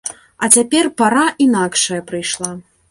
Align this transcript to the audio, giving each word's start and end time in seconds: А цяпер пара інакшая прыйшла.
А 0.45 0.49
цяпер 0.55 0.89
пара 1.03 1.27
інакшая 1.47 2.01
прыйшла. 2.11 2.51